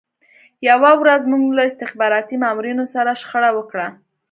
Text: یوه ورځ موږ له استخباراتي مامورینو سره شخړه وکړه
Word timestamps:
یوه 0.69 0.91
ورځ 1.01 1.21
موږ 1.31 1.45
له 1.57 1.61
استخباراتي 1.69 2.35
مامورینو 2.43 2.85
سره 2.93 3.17
شخړه 3.21 3.49
وکړه 3.57 3.87